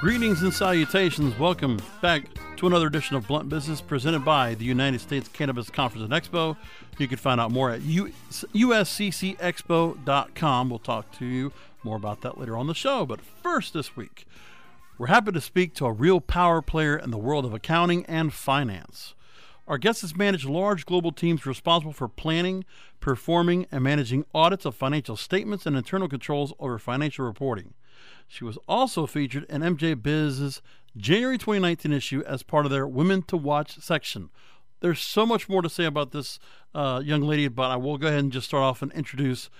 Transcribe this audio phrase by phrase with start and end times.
[0.00, 1.38] Greetings and salutations.
[1.38, 2.24] Welcome back
[2.56, 6.56] to another edition of Blunt Business presented by the United States Cannabis Conference and Expo.
[6.96, 10.70] You can find out more at usccexpo.com.
[10.70, 11.52] We'll talk to you
[11.82, 13.04] more about that later on the show.
[13.04, 14.26] But first, this week,
[14.96, 18.32] we're happy to speak to a real power player in the world of accounting and
[18.32, 19.12] finance.
[19.68, 22.64] Our guest has managed large global teams responsible for planning,
[23.00, 27.74] performing, and managing audits of financial statements and internal controls over financial reporting.
[28.30, 30.62] She was also featured in MJ Biz's
[30.96, 34.30] January 2019 issue as part of their Women to Watch section.
[34.78, 36.38] There's so much more to say about this
[36.72, 39.50] uh, young lady, but I will go ahead and just start off and introduce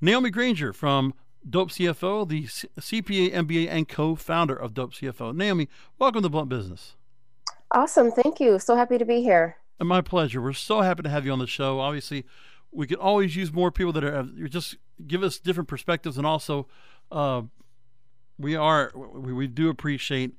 [0.00, 1.12] Naomi Granger from
[1.48, 5.36] Dope CFO, the C- CPA, MBA, and co-founder of Dope CFO.
[5.36, 6.94] Naomi, welcome to Blunt Business.
[7.72, 8.58] Awesome, thank you.
[8.58, 9.58] So happy to be here.
[9.78, 10.40] And my pleasure.
[10.40, 11.80] We're so happy to have you on the show.
[11.80, 12.24] Obviously,
[12.72, 16.66] we could always use more people that are just give us different perspectives, and also
[17.12, 17.42] uh,
[18.38, 20.34] we are we, we do appreciate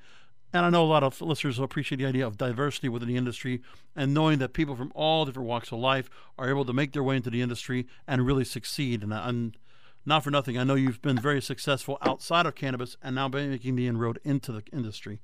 [0.53, 3.17] and I know a lot of listeners will appreciate the idea of diversity within the
[3.17, 3.61] industry
[3.95, 7.03] and knowing that people from all different walks of life are able to make their
[7.03, 9.03] way into the industry and really succeed.
[9.03, 9.57] And, and
[10.05, 13.75] not for nothing, I know you've been very successful outside of cannabis and now making
[13.75, 15.19] the inroad into the industry.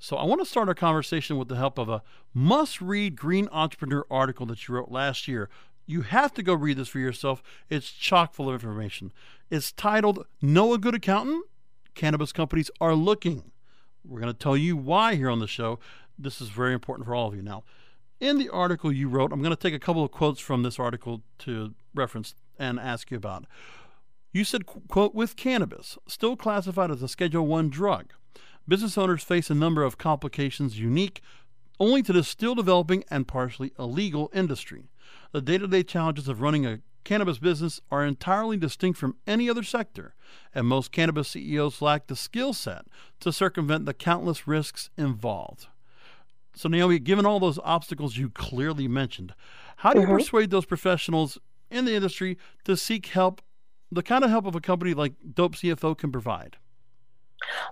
[0.00, 2.02] So I want to start our conversation with the help of a
[2.34, 5.48] must-read Green Entrepreneur article that you wrote last year.
[5.86, 7.42] You have to go read this for yourself.
[7.70, 9.12] It's chock full of information.
[9.50, 11.44] It's titled "Know a Good Accountant?
[11.94, 13.52] Cannabis Companies Are Looking."
[14.04, 15.78] We're going to tell you why here on the show.
[16.18, 17.42] This is very important for all of you.
[17.42, 17.64] Now,
[18.20, 20.78] in the article you wrote, I'm going to take a couple of quotes from this
[20.78, 23.46] article to reference and ask you about.
[24.32, 28.12] You said, quote, with cannabis, still classified as a Schedule 1 drug,
[28.66, 31.22] business owners face a number of complications unique
[31.80, 34.88] only to this still developing and partially illegal industry.
[35.32, 39.48] The day to day challenges of running a cannabis business are entirely distinct from any
[39.48, 40.14] other sector,
[40.54, 42.86] and most cannabis CEOs lack the skill set
[43.20, 45.68] to circumvent the countless risks involved.
[46.54, 49.34] So, Naomi, given all those obstacles you clearly mentioned,
[49.78, 50.16] how do you mm-hmm.
[50.16, 51.38] persuade those professionals
[51.70, 53.42] in the industry to seek help,
[53.90, 56.56] the kind of help of a company like Dope CFO can provide?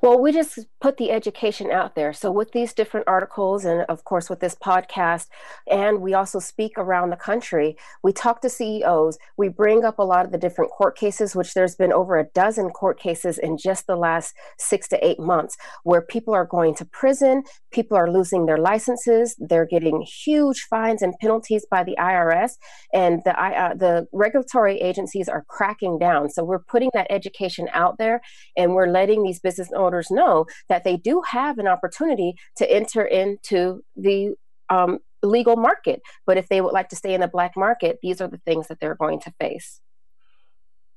[0.02, 2.12] Well, we just put the education out there.
[2.12, 5.26] So, with these different articles, and of course, with this podcast,
[5.70, 9.18] and we also speak around the country, we talk to CEOs.
[9.36, 12.26] We bring up a lot of the different court cases, which there's been over a
[12.34, 16.74] dozen court cases in just the last six to eight months, where people are going
[16.76, 21.96] to prison, people are losing their licenses, they're getting huge fines and penalties by the
[21.98, 22.52] IRS,
[22.92, 26.30] and the, uh, the regulatory agencies are cracking down.
[26.30, 28.20] So, we're putting that education out there,
[28.56, 32.70] and we're letting these business business owners know that they do have an opportunity to
[32.70, 34.34] enter into the
[34.68, 36.00] um, legal market.
[36.26, 38.68] But if they would like to stay in the black market, these are the things
[38.68, 39.80] that they're going to face.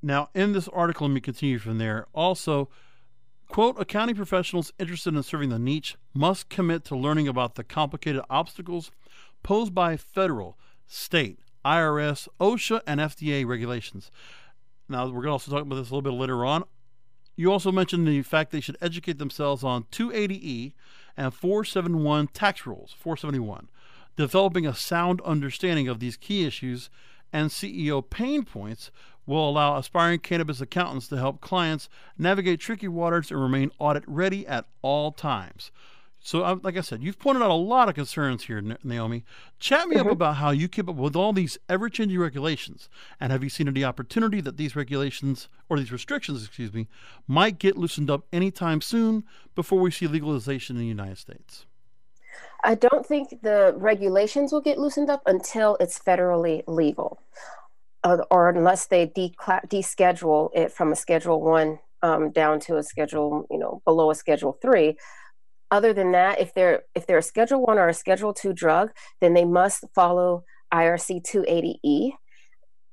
[0.02, 2.08] Now, in this article, let me continue from there.
[2.14, 2.70] Also,
[3.48, 8.22] Quote Accounting professionals interested in serving the niche must commit to learning about the complicated
[8.30, 8.92] obstacles
[9.44, 10.58] posed by federal,
[10.88, 14.12] state, IRS, OSHA, and FDA regulations.
[14.90, 16.64] Now, we're going to also talk about this a little bit later on.
[17.36, 20.74] You also mentioned the fact they should educate themselves on 280E
[21.18, 23.70] and 471 tax rules, 471,
[24.16, 26.90] developing a sound understanding of these key issues
[27.34, 28.92] and CEO pain points
[29.26, 34.46] will allow aspiring cannabis accountants to help clients navigate tricky waters and remain audit ready
[34.48, 35.72] at all times.
[36.26, 39.24] So, uh, like I said, you've pointed out a lot of concerns here, Naomi.
[39.60, 40.08] Chat me mm-hmm.
[40.08, 42.90] up about how you keep up with all these ever changing regulations.
[43.20, 46.88] And have you seen any opportunity that these regulations, or these restrictions, excuse me,
[47.28, 49.24] might get loosened up anytime soon
[49.54, 51.68] before we see legalization in the United States?
[52.64, 57.22] I don't think the regulations will get loosened up until it's federally legal
[58.04, 63.46] uh, or unless they deschedule it from a Schedule One um, down to a Schedule,
[63.52, 64.98] you know, below a Schedule Three.
[65.72, 68.92] Other than that, if they're if they're a Schedule One or a Schedule Two drug,
[69.22, 72.12] then they must follow IRC 280E.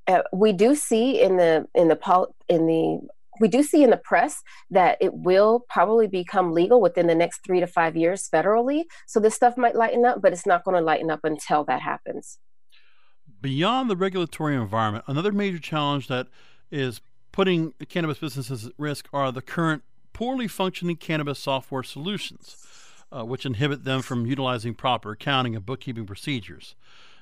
[0.07, 2.99] Uh, we do see in the in the pol- in the
[3.39, 7.43] we do see in the press that it will probably become legal within the next
[7.45, 8.83] three to five years federally.
[9.07, 11.81] So this stuff might lighten up, but it's not going to lighten up until that
[11.81, 12.37] happens.
[13.41, 16.27] Beyond the regulatory environment, another major challenge that
[16.71, 19.83] is putting cannabis businesses at risk are the current
[20.23, 22.55] poorly functioning cannabis software solutions,
[23.11, 26.75] uh, which inhibit them from utilizing proper accounting and bookkeeping procedures.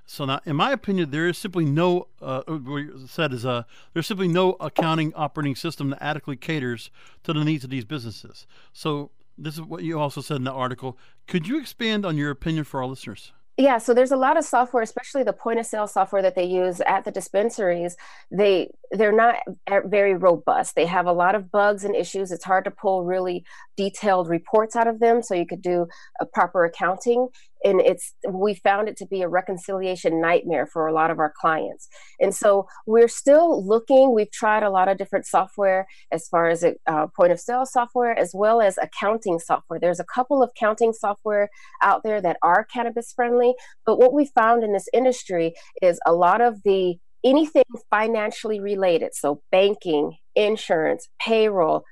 [0.05, 3.63] So now, in my opinion, there is simply no uh, what said is uh,
[3.93, 6.91] there's simply no accounting operating system that adequately caters
[7.23, 8.45] to the needs of these businesses.
[8.71, 10.95] So this is what you also said in the article.
[11.25, 13.31] Could you expand on your opinion for our listeners?
[13.61, 16.45] Yeah, so there's a lot of software, especially the point of sale software that they
[16.45, 17.95] use at the dispensaries.
[18.31, 19.35] They they're not
[19.85, 20.73] very robust.
[20.75, 22.31] They have a lot of bugs and issues.
[22.31, 23.45] It's hard to pull really
[23.77, 25.85] detailed reports out of them so you could do
[26.19, 27.27] a proper accounting
[27.63, 31.33] and it's we found it to be a reconciliation nightmare for a lot of our
[31.39, 31.87] clients.
[32.19, 36.63] And so we're still looking we've tried a lot of different software as far as
[36.63, 39.79] a uh, point of sale software as well as accounting software.
[39.79, 41.49] There's a couple of accounting software
[41.81, 43.53] out there that are cannabis friendly
[43.85, 49.13] but what we found in this industry is a lot of the anything financially related
[49.13, 51.83] so banking insurance payroll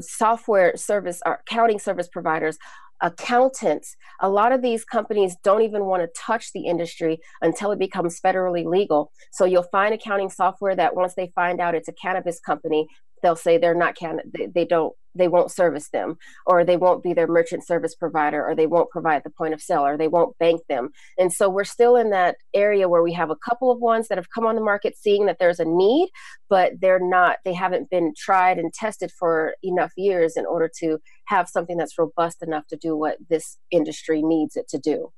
[0.00, 2.56] software service or accounting service providers
[3.02, 7.78] accountants a lot of these companies don't even want to touch the industry until it
[7.78, 9.10] becomes federally legal.
[9.32, 12.86] So you'll find accounting software that once they find out it's a cannabis company
[13.22, 16.16] they'll say they're not can they, they don't they won't service them
[16.46, 19.60] or they won't be their merchant service provider or they won't provide the point of
[19.60, 20.90] sale or they won't bank them.
[21.18, 24.16] And so we're still in that area where we have a couple of ones that
[24.16, 26.08] have come on the market seeing that there's a need
[26.48, 30.98] but they're not they haven't been tried and tested for enough years in order to
[31.26, 35.12] have something that's robust enough to do what this industry needs it to do.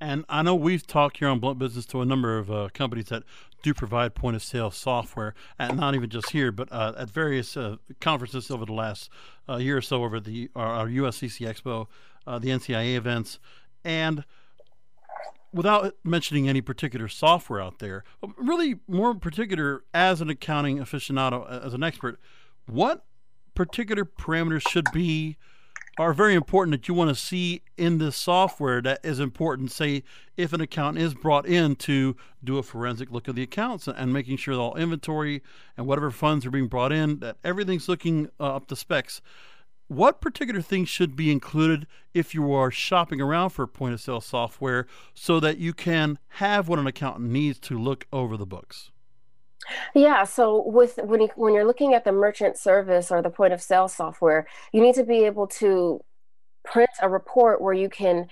[0.00, 3.06] And I know we've talked here on Blunt Business to a number of uh, companies
[3.06, 3.22] that
[3.64, 7.56] do provide point of sale software, and not even just here, but uh, at various
[7.56, 9.08] uh, conferences over the last
[9.48, 11.86] uh, year or so over the our, USCC Expo,
[12.26, 13.38] uh, the NCIA events,
[13.82, 14.24] and
[15.50, 18.04] without mentioning any particular software out there,
[18.36, 22.20] really more particular as an accounting aficionado, as an expert,
[22.66, 23.06] what
[23.54, 25.38] particular parameters should be
[25.96, 29.70] are very important that you want to see in this software that is important.
[29.70, 30.02] Say,
[30.36, 34.12] if an account is brought in to do a forensic look of the accounts and
[34.12, 35.42] making sure that all inventory
[35.76, 39.20] and whatever funds are being brought in, that everything's looking uh, up to specs.
[39.86, 44.20] What particular things should be included if you are shopping around for point of sale
[44.20, 48.90] software so that you can have what an accountant needs to look over the books?
[49.94, 53.52] Yeah, so with when you when you're looking at the merchant service or the point
[53.52, 56.00] of sale software, you need to be able to
[56.64, 58.26] print a report where you can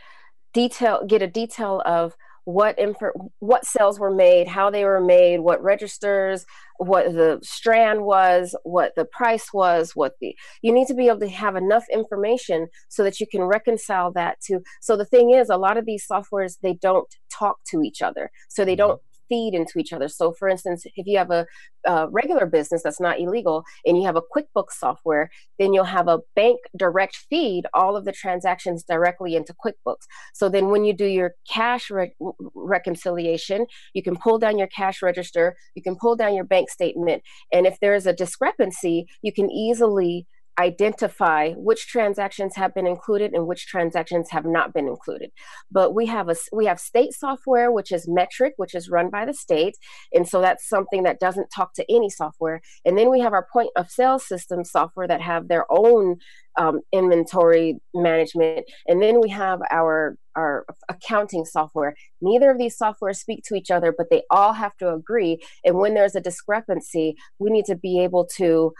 [0.53, 5.41] detail get a detail of what info, what sales were made, how they were made,
[5.41, 6.45] what registers,
[6.79, 11.21] what the strand was, what the price was, what the you need to be able
[11.21, 15.51] to have enough information so that you can reconcile that to so the thing is
[15.51, 18.31] a lot of these softwares they don't talk to each other.
[18.49, 18.89] So they mm-hmm.
[18.89, 19.01] don't
[19.33, 20.09] feed into each other.
[20.09, 21.47] So, for instance, if you have a,
[21.87, 26.07] a, regular business that's not illegal and you have a QuickBooks software, then you'll have
[26.07, 30.05] a bank direct feed all of the transactions directly into QuickBooks.
[30.35, 32.13] So then when you do your cash re-
[32.55, 37.23] reconciliation, you can pull down your cash register, you can pull down your bank statement.
[37.53, 40.27] And if there's a discrepancy, you can easily
[40.59, 45.31] identify which transactions have been included and which transactions have not been included.
[45.71, 49.25] But we have a we have state software which is Metrc, which is run by
[49.25, 49.77] the state,
[50.13, 52.61] and so that's something that doesn't talk to any software.
[52.85, 56.17] And then we have our point of sale system software that have their own
[56.59, 61.95] um, inventory management, and then we have our our accounting software.
[62.21, 65.43] Neither of these softwares speak to each other, but they all have to agree.
[65.65, 68.73] And when there's a discrepancy, we need to be able to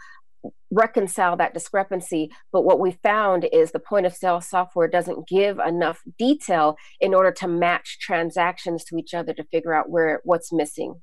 [0.71, 2.31] reconcile that discrepancy.
[2.51, 7.13] But what we found is the point of sale software doesn't give enough detail in
[7.13, 11.01] order to match transactions to each other to figure out where what's missing.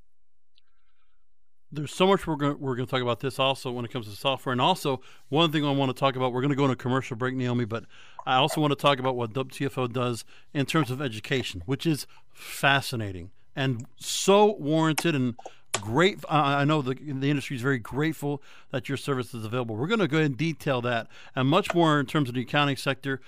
[1.73, 4.17] There's so much we're going we're to talk about this also when it comes to
[4.17, 6.33] software, and also one thing I want to talk about.
[6.33, 7.85] We're going to go a commercial break, Naomi, but
[8.27, 12.09] I also want to talk about what WTFO does in terms of education, which is
[12.33, 15.35] fascinating and so warranted and
[15.73, 16.19] great.
[16.29, 19.77] I know the, the industry is very grateful that your service is available.
[19.77, 22.43] We're going to go ahead and detail that and much more in terms of the
[22.43, 23.21] accounting sector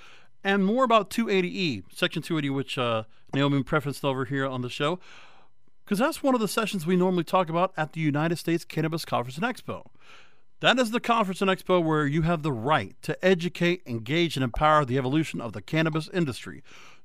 [0.45, 4.99] and more about 280E, Section 280, which uh, Naomi prefaced over here on the show,
[5.85, 9.05] because that's one of the sessions we normally talk about at the United States Cannabis
[9.05, 9.87] Conference and Expo.
[10.61, 14.45] That is the conference and expo where you have the right to educate, engage, and
[14.45, 16.63] empower the evolution of the cannabis industry.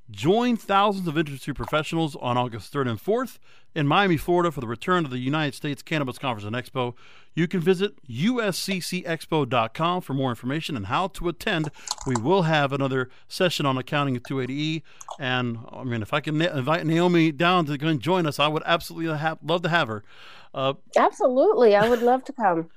[0.10, 3.40] Join thousands of industry professionals on August 3rd and 4th
[3.76, 6.94] in Miami, Florida for the return of the United States Cannabis Conference and Expo.
[7.36, 11.72] You can visit usccexpo.com for more information and how to attend.
[12.06, 14.82] We will have another session on accounting at 280E.
[15.20, 19.16] And I mean, if I can invite Naomi down to join us, I would absolutely
[19.18, 20.04] have, love to have her.
[20.54, 21.76] Uh, absolutely.
[21.76, 22.70] I would love to come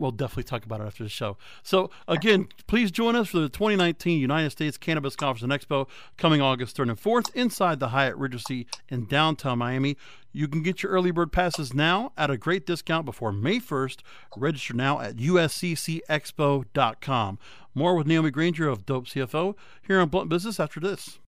[0.00, 1.36] we'll definitely talk about it after the show.
[1.62, 6.40] So again, please join us for the 2019 United States Cannabis Conference and Expo coming
[6.40, 9.96] August 3rd and 4th inside the Hyatt Regency in downtown Miami.
[10.32, 13.98] You can get your early bird passes now at a great discount before May 1st.
[14.36, 17.38] Register now at usccexpo.com.
[17.74, 19.54] More with Naomi Granger of Dope CFO
[19.86, 21.18] here on Blunt Business after this.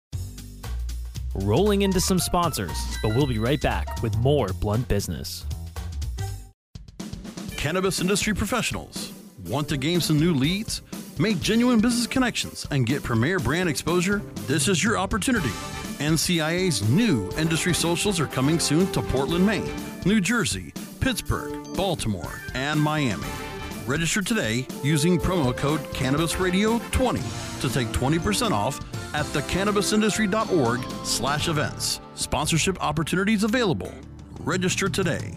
[1.35, 5.47] Rolling into some sponsors, but we'll be right back with more Blunt Business
[7.63, 9.13] cannabis industry professionals.
[9.47, 10.83] Want to gain some new leads?
[11.21, 14.21] Make genuine business connections and get premier brand exposure?
[14.49, 15.53] This is your opportunity.
[16.01, 19.73] NCIA's new industry socials are coming soon to Portland, Maine,
[20.05, 23.29] New Jersey, Pittsburgh, Baltimore, and Miami.
[23.87, 28.81] Register today using promo code CannabisRadio20 to take 20% off
[29.15, 32.01] at thecannabisindustry.org slash events.
[32.17, 33.93] Sponsorship opportunities available.
[34.41, 35.37] Register today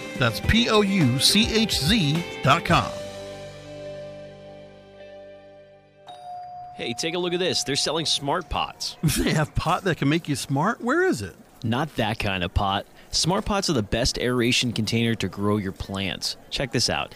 [0.21, 2.91] That's P O U C H Z dot com.
[6.75, 7.63] Hey, take a look at this.
[7.63, 8.97] They're selling smart pots.
[9.17, 10.79] They have pot that can make you smart?
[10.79, 11.35] Where is it?
[11.63, 12.85] Not that kind of pot.
[13.09, 16.37] Smart pots are the best aeration container to grow your plants.
[16.51, 17.15] Check this out.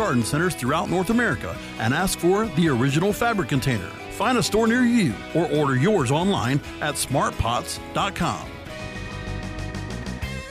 [0.00, 3.90] garden centers throughout North America and ask for the original fabric container.
[4.12, 8.48] Find a store near you or order yours online at smartpots.com.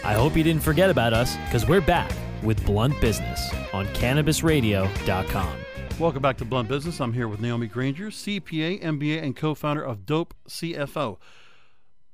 [0.03, 2.11] I hope you didn't forget about us because we're back
[2.43, 5.57] with Blunt Business on CannabisRadio.com.
[5.97, 7.01] Welcome back to Blunt Business.
[7.01, 11.17] I'm here with Naomi Granger, CPA, MBA, and co founder of Dope CFO.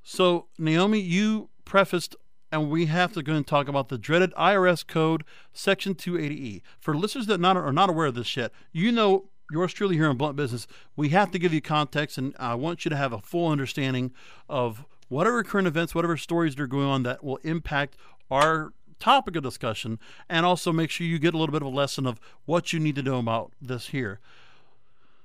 [0.03, 2.15] So, Naomi, you prefaced
[2.55, 6.61] and we have to go and talk about the dreaded IRS code section 280E.
[6.79, 10.09] For listeners that not, are not aware of this yet, you know yours truly here
[10.09, 13.11] in Blunt Business, we have to give you context, and I want you to have
[13.11, 14.13] a full understanding
[14.47, 17.97] of whatever current events, whatever stories that are going on that will impact
[18.31, 21.75] our topic of discussion, and also make sure you get a little bit of a
[21.75, 24.21] lesson of what you need to know about this here.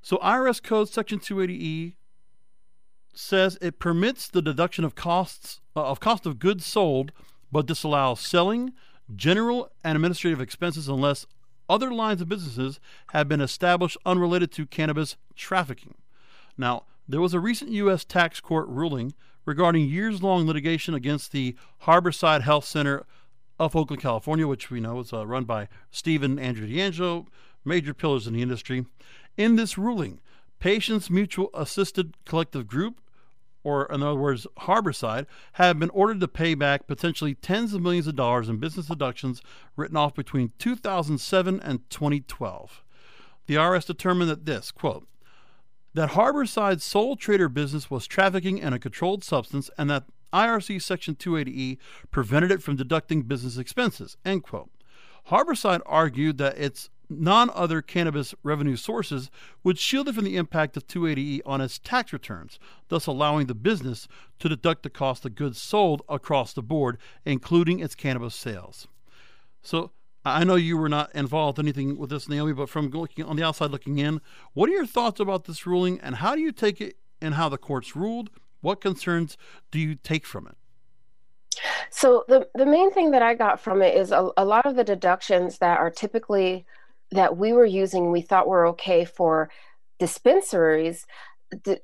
[0.03, 1.95] So, IRS Code Section 280E
[3.13, 7.13] says it permits the deduction of costs uh, of cost of goods sold,
[7.51, 8.73] but disallows selling,
[9.15, 11.27] general and administrative expenses unless
[11.69, 15.95] other lines of businesses have been established unrelated to cannabis trafficking.
[16.59, 18.05] Now, there was a recent U.S.
[18.05, 19.15] tax court ruling
[19.45, 23.05] regarding years long litigation against the Harborside Health Center
[23.59, 27.27] of Oakland, California, which we know is uh, run by Stephen Andrew DeAngelo,
[27.65, 28.87] major pillars in the industry.
[29.37, 30.21] In this ruling,
[30.61, 33.01] Patients Mutual Assisted Collective Group,
[33.65, 38.07] or in other words, Harborside, have been ordered to pay back potentially tens of millions
[38.07, 39.43] of dollars in business deductions
[39.77, 42.85] written off between 2007 and 2012.
[43.47, 45.09] The IRS determined that this, quote,
[45.95, 51.17] that Harborside's sole trader business was trafficking in a controlled substance and that IRC Section
[51.17, 51.79] 280E
[52.11, 54.17] prevented it from deducting business expenses.
[54.25, 54.71] End quote.
[55.29, 59.31] Harborside argued that its non other cannabis revenue sources
[59.65, 63.55] would shield it from the impact of 280E on its tax returns, thus allowing the
[63.55, 68.89] business to deduct the cost of goods sold across the board, including its cannabis sales.
[69.63, 69.91] So,
[70.25, 73.37] I know you were not involved in anything with this, Naomi, but from looking on
[73.37, 74.21] the outside looking in,
[74.53, 77.49] what are your thoughts about this ruling and how do you take it and how
[77.49, 78.31] the courts ruled?
[78.61, 79.39] What concerns
[79.71, 80.57] do you take from it?
[81.91, 84.77] So the the main thing that I got from it is a, a lot of
[84.77, 86.65] the deductions that are typically
[87.13, 89.51] that we were using, we thought were okay for
[89.99, 91.05] dispensaries.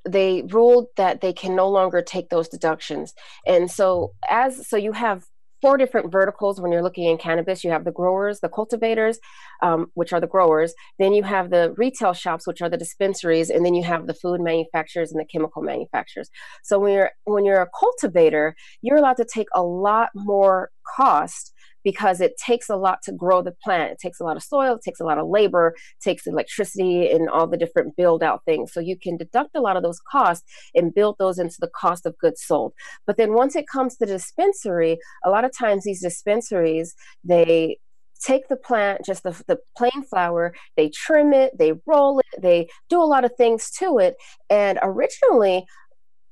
[0.05, 3.13] they ruled that they can no longer take those deductions,
[3.45, 5.25] and so as so you have
[5.61, 7.63] four different verticals when you're looking in cannabis.
[7.63, 9.19] You have the growers, the cultivators,
[9.63, 10.73] um, which are the growers.
[10.99, 14.13] Then you have the retail shops, which are the dispensaries, and then you have the
[14.13, 16.29] food manufacturers and the chemical manufacturers.
[16.63, 21.53] So when you're when you're a cultivator, you're allowed to take a lot more cost
[21.87, 23.93] because it takes a lot to grow the plant.
[23.93, 27.29] It takes a lot of soil, it takes a lot of labor, takes electricity and
[27.29, 28.73] all the different build out things.
[28.73, 30.43] So you can deduct a lot of those costs
[30.75, 32.73] and build those into the cost of goods sold.
[33.05, 37.77] But then once it comes to dispensary, a lot of times these dispensaries, they
[38.21, 42.67] take the plant, just the, the plain flower, they trim it, they roll it, they
[42.89, 44.17] do a lot of things to it.
[44.49, 45.65] And originally,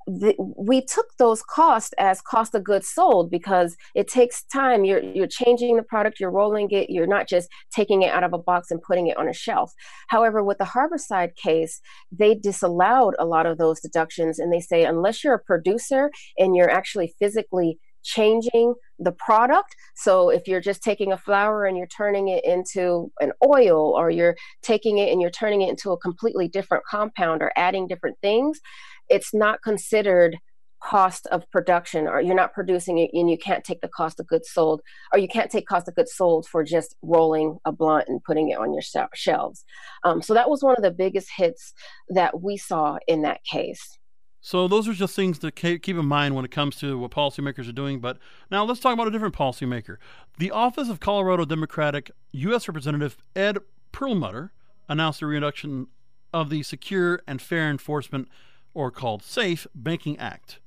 [0.08, 5.02] the, we took those costs as cost of goods sold because it takes time you're
[5.02, 8.38] you're changing the product you're rolling it you're not just taking it out of a
[8.38, 9.74] box and putting it on a shelf
[10.10, 11.82] however with the harborside case
[12.12, 16.56] they disallowed a lot of those deductions and they say unless you're a producer and
[16.56, 19.76] you're actually physically changing the product.
[19.96, 24.10] So if you're just taking a flower and you're turning it into an oil, or
[24.10, 28.18] you're taking it and you're turning it into a completely different compound or adding different
[28.22, 28.62] things,
[29.10, 30.38] it's not considered
[30.82, 34.28] cost of production or you're not producing it and you can't take the cost of
[34.28, 38.08] goods sold or you can't take cost of goods sold for just rolling a blunt
[38.08, 38.84] and putting it on your
[39.16, 39.66] shelves
[40.04, 41.74] um, so that was one of the biggest hits
[42.10, 43.98] that we saw in that case
[44.46, 47.68] so those are just things to keep in mind when it comes to what policymakers
[47.68, 48.00] are doing.
[48.00, 48.20] But
[48.52, 49.98] now let's talk about a different policymaker.
[50.38, 52.68] The Office of Colorado Democratic U.S.
[52.68, 53.58] Representative Ed
[53.92, 54.54] Perlmutter
[54.88, 55.88] announced the reintroduction
[56.32, 58.28] of the Secure and Fair Enforcement
[58.76, 60.60] or called SAFE, Banking Act.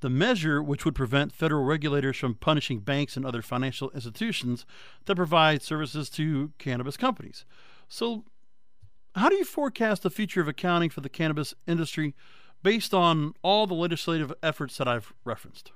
[0.00, 4.66] The measure, which would prevent federal regulators from punishing banks and other financial institutions
[5.06, 7.46] that provide services to cannabis companies.
[7.88, 8.24] So,
[9.14, 12.14] how do you forecast the future of accounting for the cannabis industry
[12.62, 15.72] based on all the legislative efforts that I've referenced?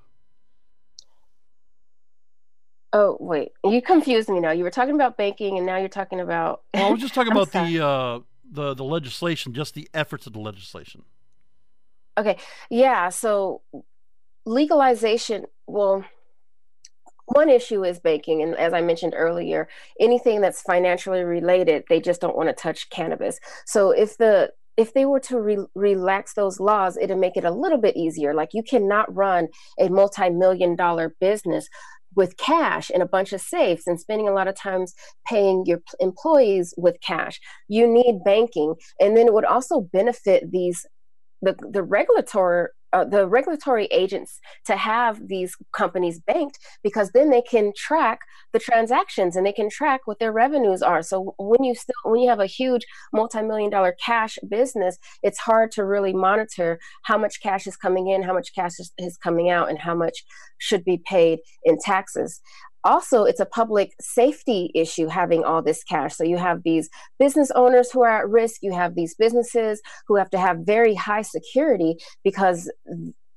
[2.93, 4.51] Oh wait, you confused me now.
[4.51, 6.63] You were talking about banking, and now you're talking about.
[6.73, 10.33] well, I was just talking about the uh, the the legislation, just the efforts of
[10.33, 11.05] the legislation.
[12.19, 12.37] Okay.
[12.69, 13.09] Yeah.
[13.11, 13.63] So
[14.45, 16.05] legalization, well,
[17.27, 18.43] one issue is banking.
[18.43, 19.69] And as I mentioned earlier,
[20.01, 23.39] anything that's financially related, they just don't want to touch cannabis.
[23.67, 27.51] So if the if they were to re- relax those laws, it'd make it a
[27.51, 28.33] little bit easier.
[28.33, 31.69] Like you cannot run a multi-million dollar business
[32.15, 34.95] with cash and a bunch of safes and spending a lot of times
[35.27, 37.41] paying your employees with cash.
[37.69, 38.75] You need banking.
[39.01, 40.87] And then it would also benefit these
[41.43, 47.43] the the regulatory uh, the regulatory agents to have these companies banked because then they
[47.43, 48.21] can track
[48.55, 51.03] the transactions and they can track what their revenues are.
[51.03, 55.71] So when you still when you have a huge multi-million dollar cash business it's hard
[55.73, 59.51] to really monitor how much cash is coming in how much cash is, is coming
[59.51, 60.25] out and how much
[60.59, 62.41] should be paid in taxes
[62.85, 66.17] also it's a public safety issue having all this cash.
[66.17, 66.89] So you have these
[67.19, 68.59] business owners who are at risk.
[68.63, 72.71] You have these businesses who have to have very high security because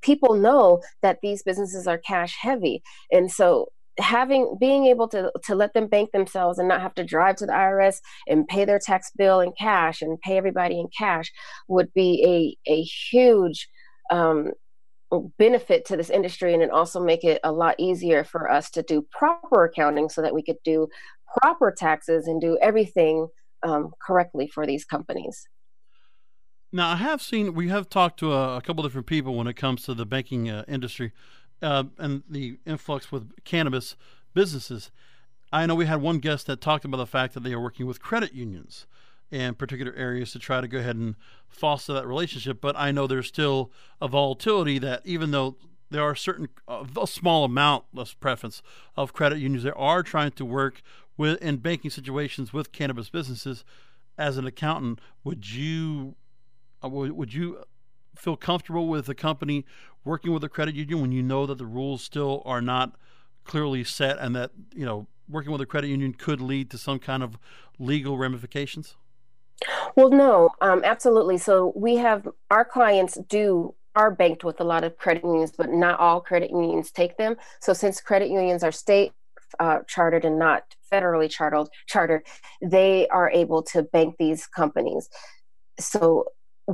[0.02, 2.82] people know that these businesses are cash heavy.
[3.12, 3.68] And so
[4.00, 7.46] having being able to to let them bank themselves and not have to drive to
[7.46, 11.32] the IRS and pay their tax bill in cash and pay everybody in cash
[11.68, 13.68] would be a a huge
[14.12, 14.52] um,
[15.38, 18.82] benefit to this industry and it also make it a lot easier for us to
[18.82, 20.88] do proper accounting so that we could do
[21.42, 23.28] proper taxes and do everything
[23.64, 25.48] um, correctly for these companies.
[26.72, 29.56] Now, I have seen, we have talked to a, a couple different people when it
[29.56, 31.12] comes to the banking uh, industry
[31.62, 33.96] uh, and the influx with cannabis
[34.34, 34.92] businesses.
[35.52, 37.86] I know we had one guest that talked about the fact that they are working
[37.86, 38.88] with credit unions
[39.32, 41.16] in particular areas to try to go ahead and
[41.48, 42.60] foster that relationship.
[42.62, 45.56] But I know there's still a volatility that even though
[45.90, 48.62] there are certain a small amount, less preference
[48.96, 50.82] of credit unions, they are trying to work
[51.18, 53.64] with in banking situations with cannabis businesses.
[54.18, 56.16] As an accountant, would you
[56.84, 57.64] uh, would you
[58.16, 59.66] feel comfortable with a company
[60.04, 62.96] working with a credit union when you know that the rules still are not
[63.46, 67.00] clearly set and that you know working with a credit union could lead to some
[67.00, 67.38] kind of
[67.80, 68.96] legal ramifications?
[69.96, 71.38] Well, no, um, absolutely.
[71.38, 75.70] So we have our clients do are banked with a lot of credit unions, but
[75.70, 77.36] not all credit unions take them.
[77.60, 79.12] So since credit unions are state
[79.60, 82.26] uh, chartered and not federally chartered, chartered,
[82.62, 85.10] they are able to bank these companies.
[85.80, 86.26] So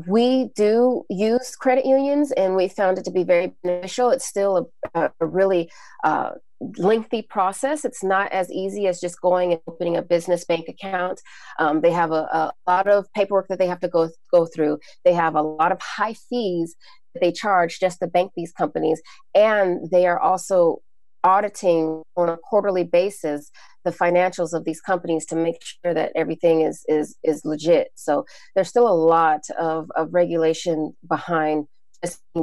[0.05, 4.11] we do use credit unions and we found it to be very beneficial.
[4.11, 5.71] It's still a, a really
[6.03, 6.31] uh,
[6.77, 7.85] lengthy process.
[7.85, 11.21] It's not as easy as just going and opening a business bank account.
[11.59, 14.79] Um, they have a, a, lot of paperwork that they have to go go through.
[15.05, 16.75] They have a lot of high fees
[17.13, 19.01] that they charge just to bank these companies,
[19.35, 20.79] and they are also
[21.23, 23.49] auditing on a quarterly basis
[23.83, 27.89] the financials of these companies to make sure that everything is is is legit.
[27.95, 31.67] So there's still a lot of, of regulation behind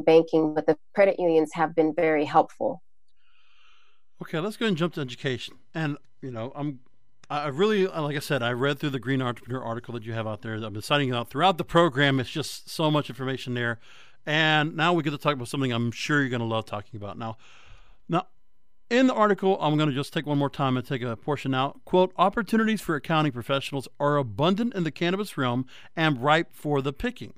[0.04, 2.82] banking, but the credit unions have been very helpful.
[4.24, 5.56] Okay, let's go and jump to education.
[5.74, 6.80] And you know, I'm
[7.28, 10.26] I really, like I said, I read through the Green Entrepreneur article that you have
[10.26, 10.54] out there.
[10.54, 12.18] I've been citing it out throughout the program.
[12.18, 13.80] It's just so much information there.
[14.24, 16.96] And now we get to talk about something I'm sure you're going to love talking
[16.96, 17.18] about.
[17.18, 17.36] Now,
[18.08, 18.28] now
[18.88, 21.54] in the article, I'm going to just take one more time and take a portion
[21.54, 21.84] out.
[21.84, 26.94] Quote, opportunities for accounting professionals are abundant in the cannabis realm and ripe for the
[26.94, 27.34] picking.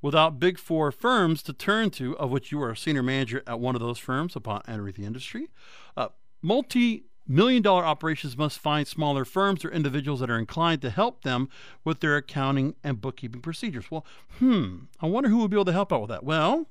[0.00, 3.60] Without big four firms to turn to, of which you are a senior manager at
[3.60, 5.48] one of those firms upon entering the industry,
[5.96, 6.08] uh,
[6.42, 11.22] multi million dollar operations must find smaller firms or individuals that are inclined to help
[11.22, 11.48] them
[11.84, 13.90] with their accounting and bookkeeping procedures.
[13.90, 14.04] Well,
[14.38, 16.24] hmm, I wonder who would be able to help out with that.
[16.24, 16.66] Well,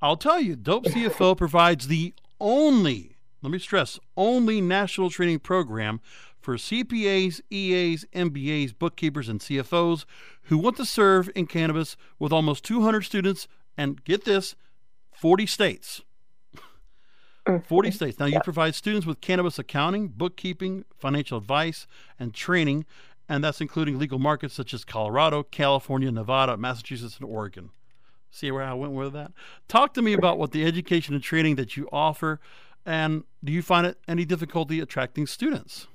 [0.00, 6.00] I'll tell you, Dope CFO provides the only let me stress, only national training program
[6.40, 10.04] for CPAs, EAs, MBAs, bookkeepers, and CFOs
[10.44, 14.54] who want to serve in cannabis with almost 200 students and get this
[15.12, 16.02] 40 states.
[17.46, 17.66] Mm-hmm.
[17.66, 18.18] 40 states.
[18.18, 21.86] Now, you provide students with cannabis accounting, bookkeeping, financial advice,
[22.18, 22.84] and training,
[23.28, 27.70] and that's including legal markets such as Colorado, California, Nevada, Massachusetts, and Oregon.
[28.30, 29.32] See where I went with that?
[29.68, 32.40] Talk to me about what the education and training that you offer
[32.84, 35.86] and do you find it any difficulty attracting students?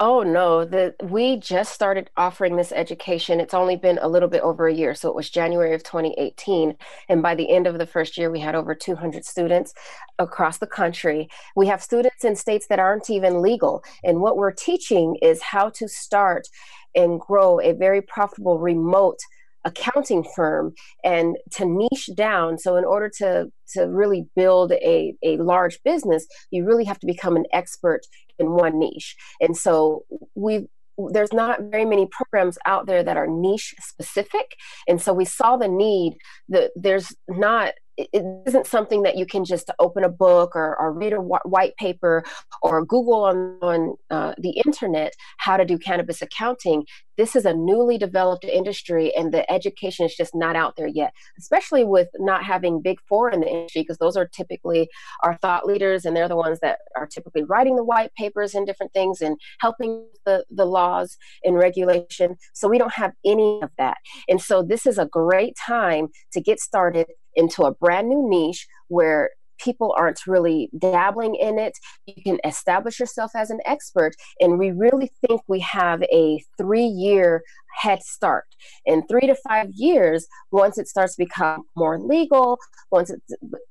[0.00, 3.40] Oh no, the we just started offering this education.
[3.40, 6.76] It's only been a little bit over a year, so it was January of 2018,
[7.08, 9.74] and by the end of the first year we had over 200 students
[10.18, 11.28] across the country.
[11.56, 15.70] We have students in states that aren't even legal, and what we're teaching is how
[15.70, 16.48] to start
[16.94, 19.18] and grow a very profitable remote
[19.64, 25.38] accounting firm and to niche down so in order to to really build a, a
[25.38, 28.02] large business you really have to become an expert
[28.38, 29.16] in one niche.
[29.40, 30.68] And so we
[31.10, 34.54] there's not very many programs out there that are niche specific.
[34.86, 36.16] And so we saw the need
[36.48, 40.92] that there's not it isn't something that you can just open a book or, or
[40.92, 42.24] read a white paper
[42.62, 46.84] or Google on, on uh, the internet how to do cannabis accounting.
[47.16, 51.12] This is a newly developed industry, and the education is just not out there yet,
[51.38, 54.88] especially with not having big four in the industry, because those are typically
[55.22, 58.66] our thought leaders, and they're the ones that are typically writing the white papers and
[58.66, 62.34] different things and helping the, the laws and regulation.
[62.52, 63.98] So we don't have any of that.
[64.28, 68.66] And so this is a great time to get started into a brand new niche
[68.88, 69.30] where
[69.64, 71.78] people aren't really dabbling in it.
[72.06, 74.14] You can establish yourself as an expert.
[74.40, 77.42] And we really think we have a three year
[77.74, 78.44] head start.
[78.86, 82.58] In three to five years, once it starts to become more legal,
[82.90, 83.20] once it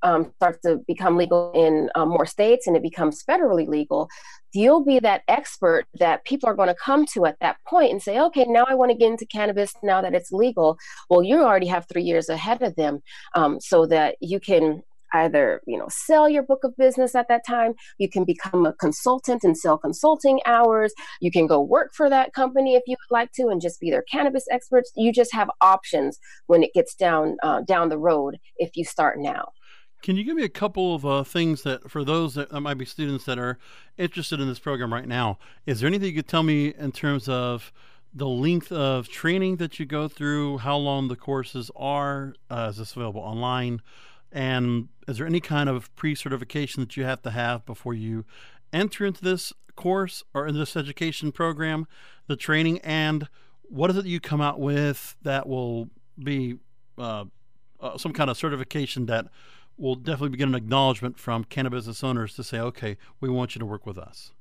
[0.01, 4.09] um, starts to become legal in um, more states and it becomes federally legal,
[4.53, 8.01] you'll be that expert that people are going to come to at that point and
[8.01, 10.77] say, okay, now I want to get into cannabis now that it's legal.
[11.09, 13.01] Well, you already have three years ahead of them
[13.35, 17.45] um, so that you can either you know sell your book of business at that
[17.45, 22.09] time you can become a consultant and sell consulting hours you can go work for
[22.09, 25.33] that company if you would like to and just be their cannabis experts you just
[25.33, 29.49] have options when it gets down uh, down the road if you start now
[30.01, 32.85] Can you give me a couple of uh, things that, for those that, might be
[32.85, 33.57] students that are
[33.97, 37.29] interested in this program right now, is there anything you could tell me in terms
[37.29, 37.71] of
[38.13, 42.35] the length of training that you go through, how long the courses are?
[42.49, 43.81] Uh, is this available online?
[44.33, 48.25] And is there any kind of pre certification that you have to have before you
[48.73, 51.87] enter into this course or in this education program,
[52.27, 52.79] the training?
[52.79, 53.29] And
[53.61, 55.89] what is it you come out with that will
[56.21, 56.57] be
[56.97, 57.25] uh,
[57.79, 59.27] uh, some kind of certification that
[59.77, 63.65] will definitely get an acknowledgement from cannabis owners to say, okay, we want you to
[63.65, 64.31] work with us?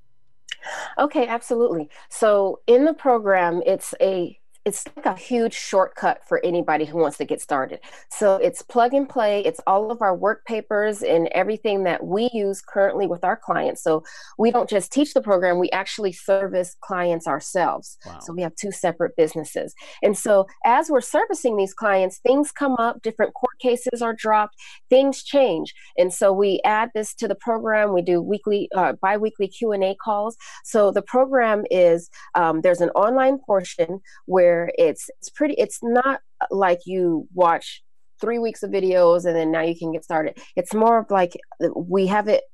[0.99, 1.89] Okay, absolutely.
[2.09, 7.16] So in the program, it's a it's like a huge shortcut for anybody who wants
[7.18, 7.81] to get started.
[8.11, 9.44] So it's plug and play.
[9.44, 13.83] It's all of our work papers and everything that we use currently with our clients.
[13.83, 14.05] So
[14.38, 17.98] we don't just teach the program, we actually service clients ourselves.
[18.07, 18.20] Wow.
[18.20, 19.75] So we have two separate businesses.
[20.03, 24.55] And so as we're servicing these clients, things come up, different court cases are dropped,
[24.88, 25.75] things change.
[25.98, 27.92] And so we add this to the program.
[27.92, 30.37] We do weekly, uh, bi-weekly Q&A calls.
[30.64, 36.21] So the program is, um, there's an online portion where it's it's pretty it's not
[36.51, 37.83] like you watch
[38.21, 41.33] three weeks of videos and then now you can get started it's more of like
[41.77, 42.45] we have it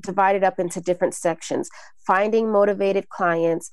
[0.00, 1.68] divided up into different sections
[2.06, 3.70] finding motivated clients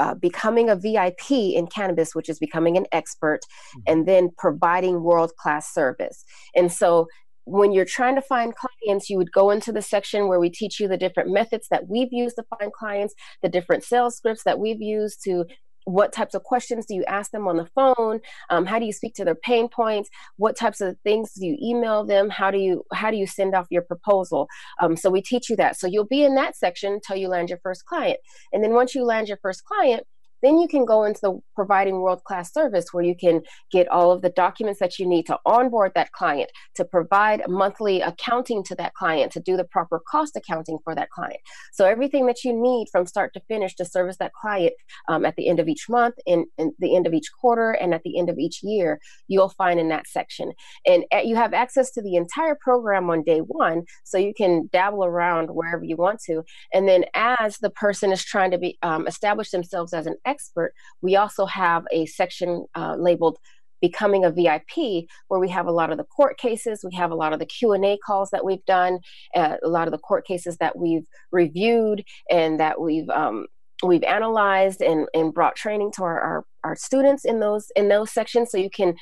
[0.00, 3.92] uh, becoming a VIP in cannabis, which is becoming an expert, mm-hmm.
[3.92, 6.24] and then providing world class service.
[6.56, 7.06] And so
[7.44, 10.80] when you're trying to find clients, you would go into the section where we teach
[10.80, 14.58] you the different methods that we've used to find clients, the different sales scripts that
[14.58, 15.44] we've used to
[15.90, 18.20] what types of questions do you ask them on the phone?
[18.48, 20.08] Um, how do you speak to their pain points?
[20.36, 22.30] What types of things do you email them?
[22.30, 24.48] How do you how do you send off your proposal?
[24.80, 25.78] Um, so we teach you that.
[25.78, 28.18] So you'll be in that section until you land your first client.
[28.52, 30.04] And then once you land your first client
[30.42, 34.10] then you can go into the providing world class service where you can get all
[34.10, 38.74] of the documents that you need to onboard that client, to provide monthly accounting to
[38.76, 41.40] that client, to do the proper cost accounting for that client.
[41.72, 44.72] So everything that you need from start to finish to service that client
[45.08, 46.46] um, at the end of each month, in,
[46.78, 48.98] the end of each quarter, and at the end of each year,
[49.28, 50.52] you'll find in that section.
[50.86, 54.68] And uh, you have access to the entire program on day one, so you can
[54.72, 56.42] dabble around wherever you want to.
[56.72, 60.72] And then as the person is trying to be um, establish themselves as an expert,
[61.02, 63.38] we also have a section uh, labeled
[63.80, 67.14] becoming a vip where we have a lot of the court cases we have a
[67.14, 68.98] lot of the q&a calls that we've done
[69.34, 73.46] uh, a lot of the court cases that we've reviewed and that we've um,
[73.82, 78.12] we've analyzed and, and brought training to our, our, our students in those in those
[78.12, 78.50] sections.
[78.50, 78.94] So you can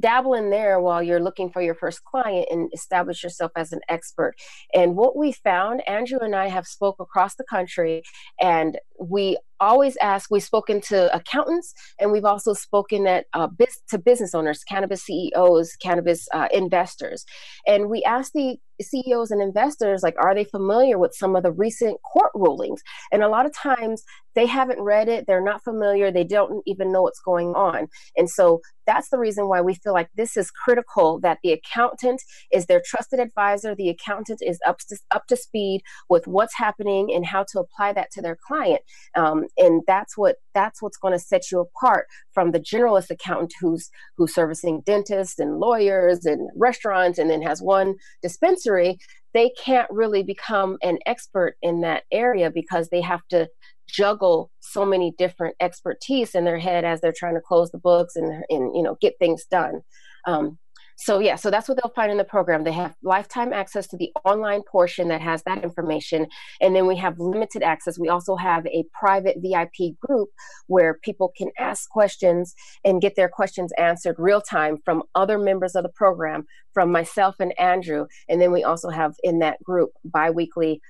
[0.00, 3.80] dabble in there while you're looking for your first client and establish yourself as an
[3.88, 4.34] expert.
[4.74, 8.02] And what we found andrew and i have spoke across the country
[8.40, 13.82] and we always ask we've spoken to accountants and we've also spoken at uh, biz-
[13.88, 17.24] to business owners cannabis ceos cannabis uh, investors.
[17.66, 21.52] And we ask the ceos and investors like are they familiar with some of the
[21.52, 22.82] recent court rulings?
[23.12, 24.02] And a lot of times
[24.34, 27.88] they haven't read it they're not familiar they don't even know what's going on.
[28.16, 32.22] And so that's the reason why we feel like this is critical that the accountant
[32.52, 37.12] is their trusted advisor the accountant is up to, up to speed with what's happening
[37.14, 38.82] and how to apply that to their client.
[39.14, 43.52] Um, and that's what that's what's going to set you apart from the generalist accountant
[43.60, 48.98] who's who's servicing dentists and lawyers and restaurants and then has one dispensary.
[49.32, 53.48] They can't really become an expert in that area because they have to
[53.88, 58.16] juggle so many different expertise in their head as they're trying to close the books
[58.16, 59.82] and, and you know get things done.
[60.26, 60.58] Um,
[60.96, 62.64] so yeah, so that's what they'll find in the program.
[62.64, 66.26] They have lifetime access to the online portion that has that information,
[66.60, 67.98] and then we have limited access.
[67.98, 70.28] We also have a private VIP group
[70.66, 72.54] where people can ask questions
[72.84, 77.36] and get their questions answered real time from other members of the program, from myself
[77.40, 80.80] and Andrew, and then we also have in that group biweekly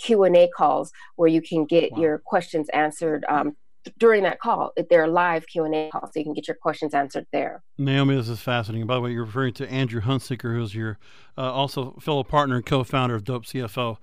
[0.00, 2.00] Q and A calls where you can get wow.
[2.00, 3.56] your questions answered um,
[3.98, 4.72] during that call.
[4.76, 7.62] if They're live Q and A calls, so you can get your questions answered there.
[7.78, 8.86] Naomi, this is fascinating.
[8.86, 10.98] By the way, you're referring to Andrew Hunsaker, who's your
[11.36, 13.96] uh, also fellow partner and co-founder of Dope CFO.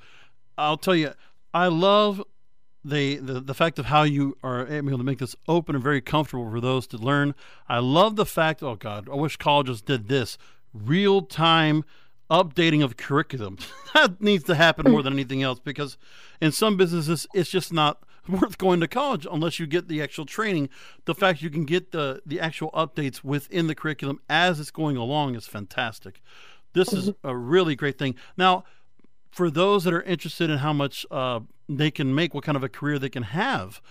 [0.57, 1.13] I'll tell you,
[1.53, 2.23] I love
[2.83, 6.01] the, the the fact of how you are able to make this open and very
[6.01, 7.33] comfortable for those to learn.
[7.67, 8.61] I love the fact.
[8.61, 10.38] Oh God, I wish colleges did this
[10.73, 11.83] real time
[12.29, 13.57] updating of curriculum.
[13.93, 15.97] that needs to happen more than anything else because
[16.41, 20.25] in some businesses it's just not worth going to college unless you get the actual
[20.25, 20.69] training.
[21.05, 24.97] The fact you can get the the actual updates within the curriculum as it's going
[24.97, 26.21] along is fantastic.
[26.73, 27.27] This is mm-hmm.
[27.27, 28.15] a really great thing.
[28.38, 28.65] Now,
[29.31, 32.63] for those that are interested in how much uh, they can make, what kind of
[32.63, 33.81] a career they can have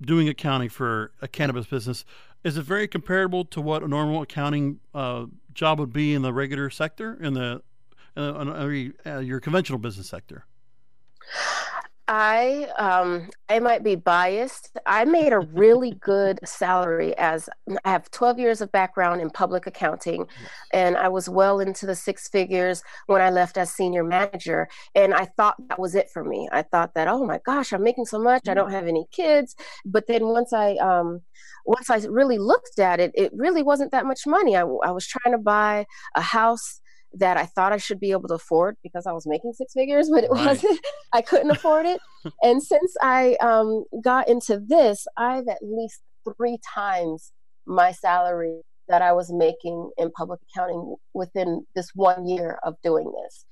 [0.00, 2.04] doing accounting for a cannabis business,
[2.42, 6.32] is it very comparable to what a normal accounting uh, job would be in the
[6.32, 7.62] regular sector in the
[8.16, 8.62] uh,
[9.06, 10.44] uh, your conventional business sector?
[12.06, 14.76] I um I might be biased.
[14.84, 17.48] I made a really good salary as
[17.84, 20.26] I have 12 years of background in public accounting
[20.72, 25.14] and I was well into the six figures when I left as senior manager and
[25.14, 26.46] I thought that was it for me.
[26.52, 28.48] I thought that oh my gosh, I'm making so much.
[28.48, 28.56] I mm.
[28.56, 29.56] don't have any kids.
[29.86, 31.22] But then once I um
[31.64, 34.56] once I really looked at it, it really wasn't that much money.
[34.56, 36.80] I, I was trying to buy a house
[37.14, 40.10] that I thought I should be able to afford because I was making six figures,
[40.12, 40.46] but it right.
[40.46, 40.80] wasn't.
[41.12, 42.00] I couldn't afford it.
[42.42, 46.02] and since I um, got into this, I've at least
[46.36, 47.32] three times
[47.66, 53.10] my salary that I was making in public accounting within this one year of doing
[53.22, 53.46] this.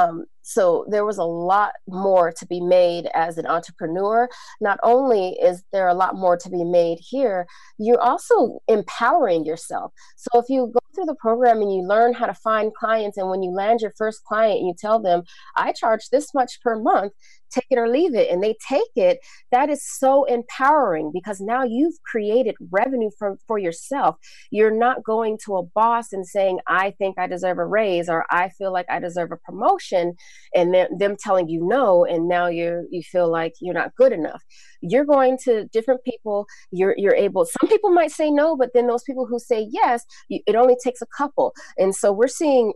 [0.00, 4.28] Um, so there was a lot more to be made as an entrepreneur.
[4.60, 7.46] Not only is there a lot more to be made here,
[7.78, 9.92] you're also empowering yourself.
[10.16, 13.30] So if you go through the program and you learn how to find clients, and
[13.30, 15.22] when you land your first client, and you tell them,
[15.56, 17.12] I charge this much per month,
[17.52, 19.18] take it or leave it, and they take it,
[19.50, 24.16] that is so empowering because now you've created revenue for, for yourself.
[24.50, 28.24] You're not going to a boss and saying, I think I deserve a raise or
[28.30, 30.14] I feel like I deserve a promotion
[30.54, 34.12] and then them telling you no and now you you feel like you're not good
[34.12, 34.42] enough.
[34.80, 38.86] You're going to different people you're you're able some people might say no but then
[38.86, 41.52] those people who say yes you, it only takes a couple.
[41.78, 42.72] And so we're seeing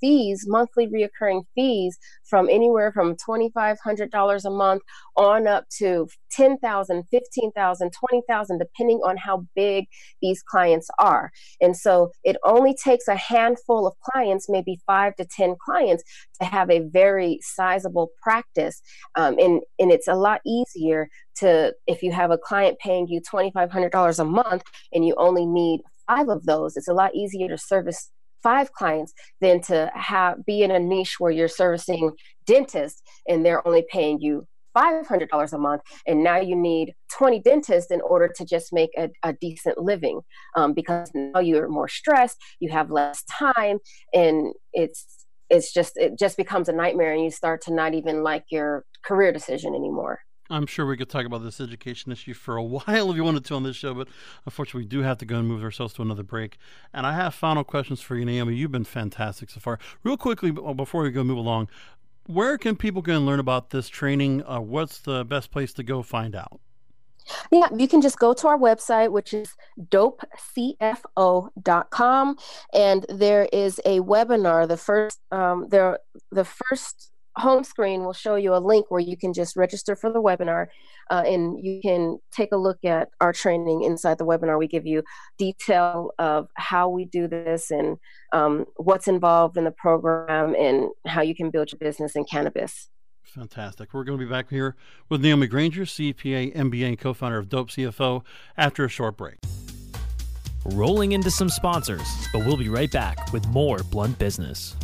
[0.00, 4.82] fees monthly reoccurring fees from anywhere from $2500 a month
[5.16, 9.86] on up to 10,000 15,000 20,000 depending on how big
[10.22, 11.30] these clients are.
[11.60, 16.04] And so it only takes a handful of clients maybe 5 to 10 clients
[16.40, 16.99] to have a very
[17.42, 18.80] sizable practice
[19.16, 23.20] um, and and it's a lot easier to if you have a client paying you
[23.20, 27.58] $2500 a month and you only need five of those it's a lot easier to
[27.58, 28.10] service
[28.42, 32.10] five clients than to have be in a niche where you're servicing
[32.46, 37.90] dentists and they're only paying you $500 a month and now you need 20 dentists
[37.90, 40.20] in order to just make a, a decent living
[40.56, 43.78] um, because now you're more stressed you have less time
[44.14, 45.19] and it's
[45.50, 48.84] it's just it just becomes a nightmare and you start to not even like your
[49.02, 50.20] career decision anymore
[50.52, 53.44] I'm sure we could talk about this education issue for a while if you wanted
[53.44, 54.08] to on this show, but
[54.44, 56.58] unfortunately, we do have to go and move ourselves to another break.
[56.92, 58.56] And I have final questions for you, Naomi.
[58.56, 59.78] You've been fantastic so far.
[60.02, 61.68] Real quickly, before we go move along,
[62.26, 64.42] where can people go and learn about this training?
[64.44, 66.60] Uh, what's the best place to go find out?
[67.50, 69.54] Yeah, you can just go to our website, which is
[69.88, 72.36] dopecfo.com,
[72.72, 74.66] and there is a webinar.
[74.68, 75.98] The first, um, there,
[76.30, 80.12] the first home screen will show you a link where you can just register for
[80.12, 80.66] the webinar
[81.10, 84.86] uh, and you can take a look at our training inside the webinar we give
[84.86, 85.02] you
[85.38, 87.98] detail of how we do this and
[88.32, 92.88] um, what's involved in the program and how you can build your business in cannabis
[93.30, 93.94] Fantastic.
[93.94, 94.74] We're going to be back here
[95.08, 98.24] with Naomi Granger, CPA, MBA, and co founder of Dope CFO
[98.56, 99.36] after a short break.
[100.64, 104.74] Rolling into some sponsors, but we'll be right back with more Blunt Business.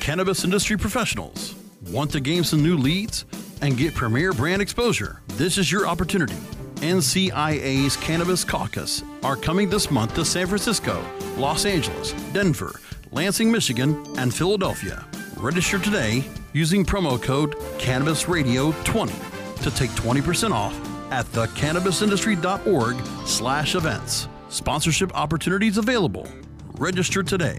[0.00, 1.54] Cannabis industry professionals
[1.90, 3.26] want to gain some new leads
[3.60, 5.20] and get premier brand exposure.
[5.28, 6.38] This is your opportunity.
[6.76, 11.04] NCIA's Cannabis Caucus are coming this month to San Francisco,
[11.36, 12.80] Los Angeles, Denver,
[13.12, 15.06] Lansing, Michigan, and Philadelphia.
[15.40, 16.22] Register today
[16.52, 20.78] using promo code CannabisRadio20 to take 20% off
[21.10, 24.28] at thecannabisindustry.org slash events.
[24.50, 26.28] Sponsorship opportunities available.
[26.74, 27.58] Register today.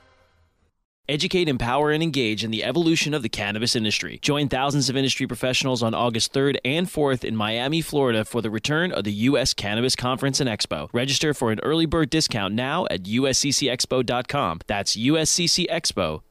[1.09, 4.19] Educate, empower, and engage in the evolution of the cannabis industry.
[4.21, 8.49] Join thousands of industry professionals on August 3rd and 4th in Miami, Florida for the
[8.51, 9.53] return of the U.S.
[9.53, 10.89] Cannabis Conference and Expo.
[10.93, 14.59] Register for an early bird discount now at usccexpo.com.
[14.67, 16.21] That's usccexpo.com.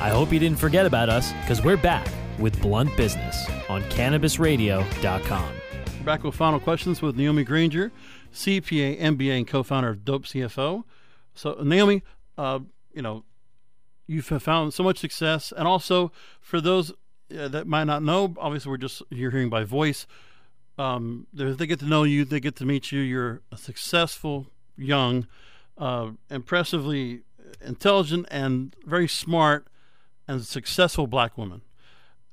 [0.00, 2.08] I hope you didn't forget about us because we're back
[2.38, 5.54] with Blunt Business on cannabisradio.com.
[6.04, 7.92] Back with final questions with Naomi Granger,
[8.32, 10.84] CPA, MBA, and co founder of Dope CFO.
[11.38, 12.02] So Naomi,
[12.36, 12.58] uh,
[12.92, 13.24] you know,
[14.08, 16.10] you've found so much success, and also
[16.40, 16.90] for those
[17.36, 20.06] uh, that might not know, obviously we're just you're hearing by voice.
[20.78, 23.00] Um, they get to know you, they get to meet you.
[23.00, 25.26] You're a successful, young,
[25.76, 27.22] uh, impressively
[27.64, 29.66] intelligent, and very smart
[30.26, 31.62] and successful black woman.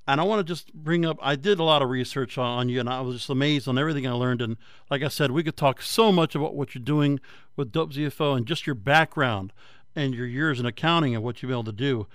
[0.08, 2.80] And I want to just bring up, I did a lot of research on you,
[2.80, 4.41] and I was just amazed on everything I learned.
[4.41, 4.58] And
[4.89, 7.20] like I said, we could talk so much about what you're doing
[7.56, 9.51] with Dope CFO and just your background
[9.95, 12.08] and your years in accounting and what you've been able to do.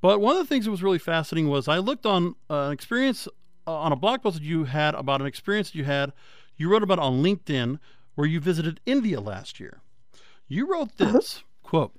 [0.00, 2.72] But one of the things that was really fascinating was I looked on uh, an
[2.72, 3.28] experience
[3.66, 6.12] uh, on a blog post that you had about an experience that you had.
[6.56, 7.78] You wrote about on LinkedIn
[8.16, 9.80] where you visited India last year.
[10.48, 11.12] You wrote uh-huh.
[11.12, 11.92] this quote,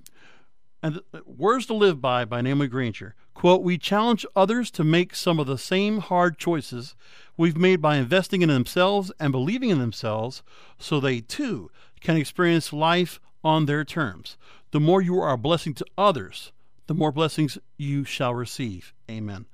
[0.84, 3.15] and uh, words to live by by Naomi Granger.
[3.34, 6.93] Quote, we challenge others to make some of the same hard choices
[7.38, 10.43] we've made by investing in themselves and believing in themselves
[10.77, 11.71] so they too
[12.01, 14.38] can experience life on their terms.
[14.71, 16.51] The more you are a blessing to others,
[16.88, 18.93] the more blessings you shall receive.
[19.09, 19.45] Amen.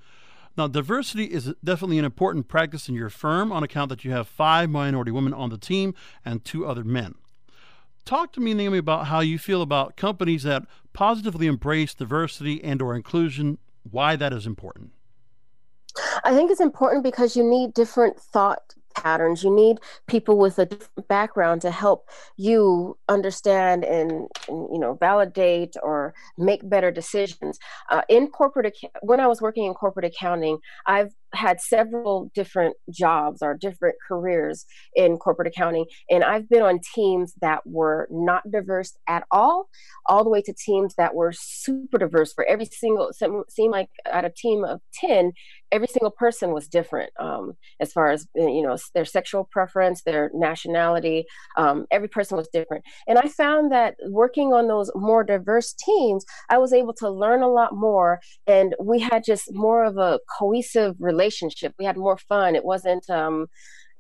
[0.57, 4.27] Now, diversity is definitely an important practice in your firm on account that you have
[4.27, 5.93] five minority women on the team
[6.25, 7.15] and two other men.
[8.10, 12.82] Talk to me, Naomi, about how you feel about companies that positively embrace diversity and
[12.82, 14.93] or inclusion, why that is important.
[16.24, 19.43] I think it's important because you need different thought patterns.
[19.43, 24.95] You need people with a different background to help you understand and, and you know
[24.95, 27.60] validate or make better decisions.
[27.91, 30.57] Uh, in corporate, when I was working in corporate accounting,
[30.88, 34.65] I've had several different jobs or different careers
[34.95, 39.67] in corporate accounting and i've been on teams that were not diverse at all
[40.07, 43.11] all the way to teams that were super diverse for every single
[43.49, 45.32] seemed like at a team of 10
[45.71, 50.01] every single person was different um, as far as uh, you know their sexual preference
[50.03, 51.25] their nationality
[51.57, 52.84] um, every person was different.
[53.07, 57.41] And i found that working on those more diverse teams i was able to learn
[57.41, 61.18] a lot more and we had just more of a cohesive relationship
[61.78, 63.47] we had more fun it wasn't um,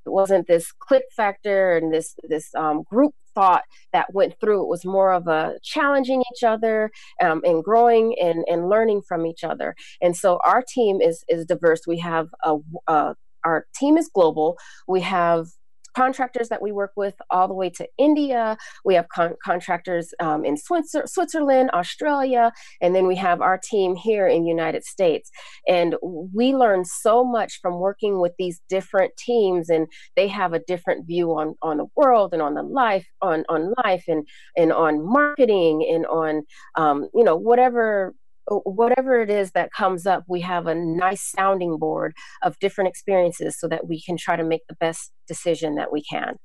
[0.05, 3.63] it wasn't this clique factor and this this um, group thought
[3.93, 4.63] that went through.
[4.63, 6.91] It was more of a challenging each other
[7.21, 9.75] um, and growing and, and learning from each other.
[10.01, 11.81] And so our team is is diverse.
[11.87, 12.57] We have a,
[12.87, 13.15] a
[13.45, 14.57] our team is global.
[14.87, 15.47] We have
[15.95, 18.57] contractors that we work with all the way to India.
[18.85, 23.95] We have con- contractors um, in Switzer- Switzerland, Australia, and then we have our team
[23.95, 25.29] here in United States.
[25.67, 30.59] And we learn so much from working with these different teams, and they have a
[30.59, 34.27] different view on on the world and on the life on on life and
[34.57, 36.43] and on marketing and on
[36.75, 38.13] um, you know whatever
[38.49, 43.59] whatever it is that comes up, we have a nice sounding board of different experiences
[43.59, 46.37] so that we can try to make the best decision that we can.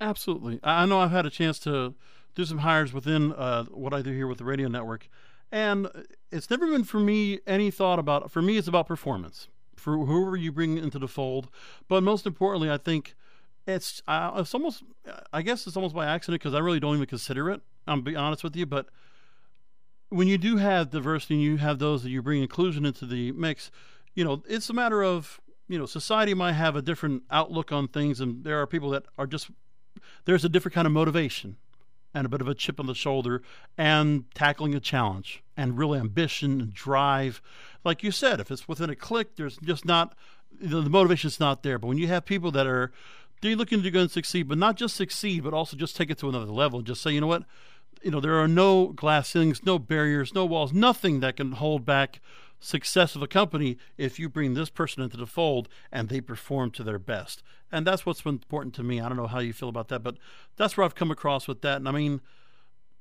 [0.00, 0.60] Absolutely.
[0.62, 1.94] I know I've had a chance to
[2.34, 5.08] do some hires within uh, what I do here with the radio network.
[5.52, 5.88] And
[6.30, 10.36] it's never been for me any thought about, for me, it's about performance for whoever
[10.36, 11.48] you bring into the fold.
[11.88, 13.14] But most importantly, I think
[13.66, 14.84] it's, uh, it's almost,
[15.32, 17.60] I guess it's almost by accident because I really don't even consider it.
[17.86, 18.86] I'm be honest with you, but
[20.10, 23.32] when you do have diversity and you have those that you bring inclusion into the
[23.32, 23.70] mix,
[24.14, 27.88] you know, it's a matter of, you know, society might have a different outlook on
[27.88, 29.50] things, and there are people that are just,
[30.24, 31.56] there's a different kind of motivation
[32.12, 33.40] and a bit of a chip on the shoulder
[33.78, 37.40] and tackling a challenge and real ambition and drive.
[37.84, 40.16] Like you said, if it's within a clique, there's just not,
[40.60, 41.78] know, the motivation's not there.
[41.78, 42.90] But when you have people that are,
[43.40, 46.18] they're looking to go and succeed, but not just succeed, but also just take it
[46.18, 47.44] to another level and just say, you know what,
[48.02, 51.84] you know, there are no glass ceilings, no barriers, no walls, nothing that can hold
[51.84, 52.20] back
[52.60, 56.70] success of a company if you bring this person into the fold and they perform
[56.70, 57.42] to their best.
[57.72, 59.00] And that's what's important to me.
[59.00, 60.16] I don't know how you feel about that, but
[60.56, 61.76] that's where I've come across with that.
[61.76, 62.20] And I mean,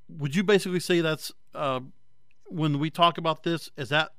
[0.07, 1.81] would you basically say that's uh,
[2.47, 4.11] when we talk about this, is that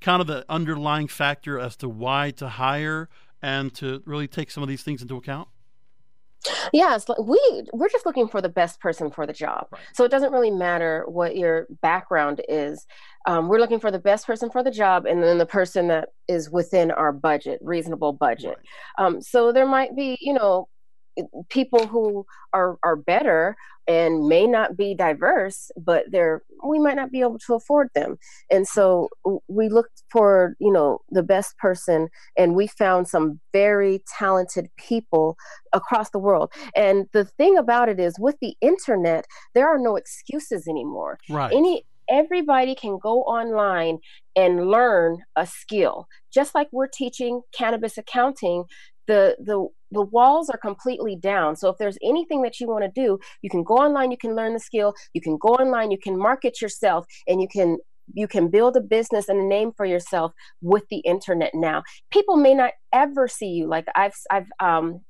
[0.00, 3.08] kind of the underlying factor as to why to hire
[3.42, 5.48] and to really take some of these things into account?
[6.72, 9.66] Yes, we we're just looking for the best person for the job.
[9.72, 9.80] Right.
[9.94, 12.86] So it doesn't really matter what your background is.
[13.26, 16.10] Um, we're looking for the best person for the job, and then the person that
[16.28, 18.56] is within our budget, reasonable budget.
[18.98, 19.06] Right.
[19.06, 20.68] Um, so there might be, you know,
[21.48, 23.56] people who are are better
[23.88, 28.16] and may not be diverse but they're we might not be able to afford them.
[28.50, 29.08] And so
[29.48, 35.36] we looked for you know the best person and we found some very talented people
[35.72, 36.52] across the world.
[36.74, 41.18] And the thing about it is with the internet there are no excuses anymore.
[41.28, 41.52] Right.
[41.52, 43.98] Any everybody can go online
[44.36, 46.06] and learn a skill.
[46.32, 48.64] Just like we're teaching cannabis accounting
[49.06, 49.66] the the
[49.96, 51.56] the walls are completely down.
[51.56, 54.36] So if there's anything that you want to do, you can go online, you can
[54.36, 57.78] learn the skill, you can go online, you can market yourself, and you can
[58.14, 60.32] you can build a business and a name for yourself
[60.62, 61.82] with the internet now.
[62.12, 63.66] People may not ever see you.
[63.66, 65.00] Like I've I've um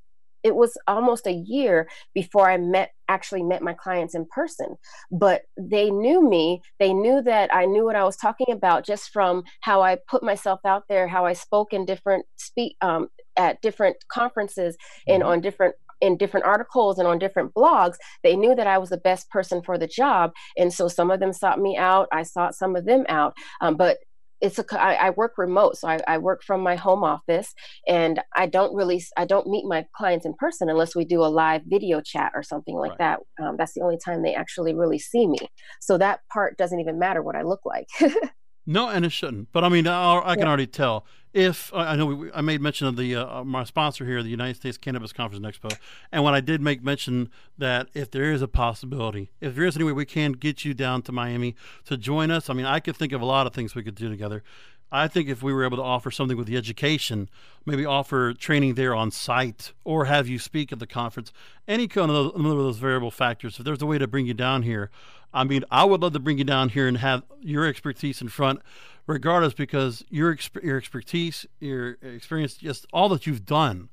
[0.43, 4.77] it was almost a year before I met actually met my clients in person.
[5.11, 6.61] But they knew me.
[6.79, 10.23] They knew that I knew what I was talking about just from how I put
[10.23, 14.77] myself out there, how I spoke in different speak um, at different conferences
[15.07, 15.31] and mm-hmm.
[15.31, 18.97] on different in different articles and on different blogs they knew that i was the
[18.97, 20.31] best person for the job.
[20.57, 22.07] And so some of them sought me out.
[22.11, 23.33] I sought some of them out.
[23.61, 23.97] Um, but
[24.39, 27.53] it's a I, I work remote so I, I work from my home office.
[27.87, 31.35] And i don't really i don't meet my clients in person unless we do a
[31.41, 32.99] live video chat or something like right.
[32.99, 33.43] that.
[33.43, 35.39] Um, that's the only time they actually really see me.
[35.81, 37.87] So that part doesn't even matter what i look like
[38.69, 39.53] No, and it shouldn't.
[39.53, 40.47] But I mean, I, I can yeah.
[40.47, 41.05] already tell.
[41.33, 44.57] If I know, we, I made mention of the uh, my sponsor here, the United
[44.57, 45.77] States Cannabis Conference and Expo,
[46.11, 49.77] and when I did make mention that if there is a possibility, if there is
[49.77, 51.55] any way we can get you down to Miami
[51.85, 53.95] to join us, I mean, I could think of a lot of things we could
[53.95, 54.43] do together.
[54.91, 57.29] I think if we were able to offer something with the education,
[57.65, 61.33] maybe offer training there on site or have you speak at the conference,
[61.67, 64.33] any kind of those, of those variable factors, if there's a way to bring you
[64.33, 64.89] down here,
[65.33, 68.29] I mean, I would love to bring you down here and have your expertise in
[68.29, 68.61] front,
[69.05, 73.89] regardless, because your your expertise, your experience, just all that you've done,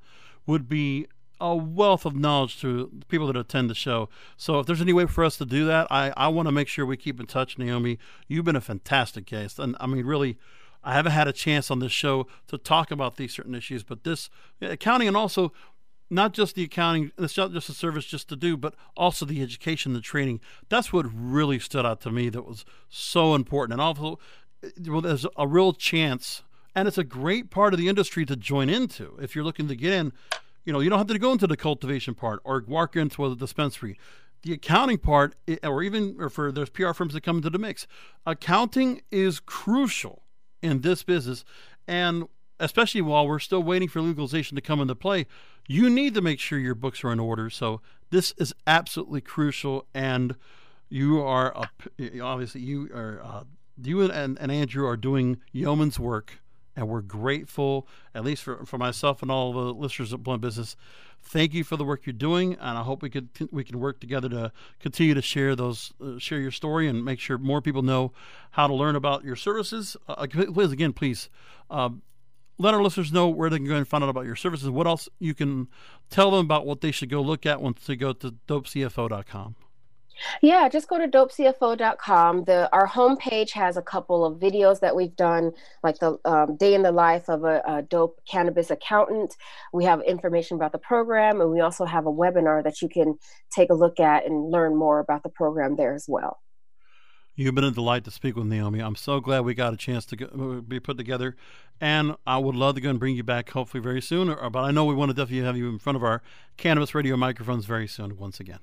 [0.46, 1.08] would be
[1.40, 4.08] a wealth of knowledge to people that attend the show.
[4.36, 6.68] So if there's any way for us to do that, I I want to make
[6.68, 7.98] sure we keep in touch, Naomi.
[8.28, 10.38] You've been a fantastic guest, and I mean, really.
[10.84, 14.04] I haven't had a chance on this show to talk about these certain issues, but
[14.04, 14.28] this
[14.60, 15.52] accounting and also
[16.10, 19.42] not just the accounting, it's not just a service just to do, but also the
[19.42, 20.40] education, the training.
[20.68, 23.72] That's what really stood out to me that was so important.
[23.72, 24.18] And also,
[24.86, 26.42] well, there's a real chance,
[26.74, 29.18] and it's a great part of the industry to join into.
[29.20, 30.12] If you're looking to get in,
[30.64, 33.34] you know, you don't have to go into the cultivation part or walk into a
[33.34, 33.98] dispensary.
[34.42, 37.58] The accounting part, eh, or even or for there's PR firms that come into the
[37.58, 37.86] mix,
[38.26, 40.23] accounting is crucial
[40.64, 41.44] in this business.
[41.86, 42.24] And
[42.58, 45.26] especially while we're still waiting for legalization to come into play,
[45.68, 47.50] you need to make sure your books are in order.
[47.50, 50.36] So this is absolutely crucial, and
[50.88, 51.54] you are
[52.22, 53.44] obviously you are uh,
[53.82, 56.40] you and, and Andrew are doing yeoman's work,
[56.76, 60.76] and we're grateful, at least for, for myself and all the listeners at Blunt Business.
[61.20, 63.98] Thank you for the work you're doing, and I hope we could we can work
[63.98, 67.82] together to continue to share those uh, share your story and make sure more people
[67.82, 68.12] know
[68.50, 69.96] how to learn about your services.
[70.06, 71.30] Uh, please, again, please.
[71.70, 71.90] Uh,
[72.56, 74.70] let our listeners know where they can go and find out about your services.
[74.70, 75.66] What else you can
[76.08, 79.56] tell them about what they should go look at once they go to dopecfo.com.
[80.42, 82.44] Yeah, just go to dopecfo.com.
[82.44, 85.52] The our homepage has a couple of videos that we've done,
[85.82, 89.34] like the um, day in the life of a, a, dope cannabis accountant.
[89.72, 93.18] We have information about the program, and we also have a webinar that you can
[93.50, 96.40] take a look at and learn more about the program there as well.
[97.36, 98.78] You've been a delight to speak with Naomi.
[98.78, 101.34] I'm so glad we got a chance to uh, be put together,
[101.80, 104.28] and I would love to go and bring you back hopefully very soon.
[104.28, 106.22] Or, but I know we want to definitely have you in front of our
[106.56, 108.60] cannabis radio microphones very soon once again.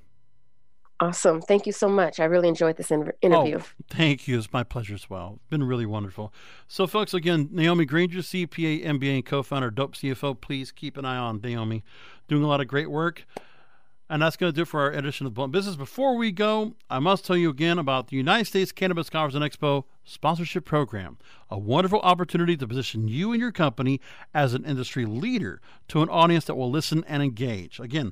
[1.02, 1.42] Awesome.
[1.42, 2.20] Thank you so much.
[2.20, 3.58] I really enjoyed this in- interview.
[3.60, 4.38] Oh, thank you.
[4.38, 5.40] It's my pleasure as well.
[5.50, 6.32] Been really wonderful.
[6.68, 10.40] So, folks, again, Naomi Granger, CPA, MBA, and co founder, Dope CFO.
[10.40, 11.84] Please keep an eye on Naomi.
[12.28, 13.26] Doing a lot of great work.
[14.12, 15.76] And that's going to do it for our edition of Blunt Business.
[15.76, 19.44] Before we go, I must tell you again about the United States Cannabis Conference and
[19.44, 21.18] Expo sponsorship program,
[21.50, 24.02] a wonderful opportunity to position you and your company
[24.34, 27.80] as an industry leader to an audience that will listen and engage.
[27.80, 28.12] Again,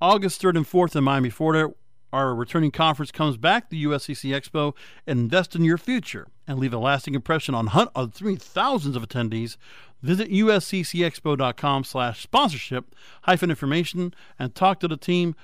[0.00, 1.74] August 3rd and 4th in Miami, Florida,
[2.14, 4.74] our returning conference comes back, the USCC Expo.
[5.06, 9.56] Invest in your future and leave a lasting impression on, hun- on thousands of attendees
[10.04, 15.34] Visit usccexpo.com slash sponsorship hyphen information and talk to the team